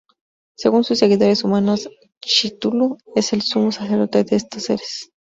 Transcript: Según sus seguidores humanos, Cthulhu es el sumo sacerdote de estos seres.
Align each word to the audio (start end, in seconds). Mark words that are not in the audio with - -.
Según 0.57 0.83
sus 0.83 0.97
seguidores 0.97 1.43
humanos, 1.43 1.87
Cthulhu 2.21 2.97
es 3.15 3.33
el 3.33 3.43
sumo 3.43 3.71
sacerdote 3.71 4.23
de 4.23 4.35
estos 4.35 4.63
seres. 4.63 5.11